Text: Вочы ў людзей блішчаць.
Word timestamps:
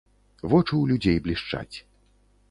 Вочы 0.51 0.69
ў 0.69 0.79
людзей 0.91 1.17
блішчаць. 1.27 1.75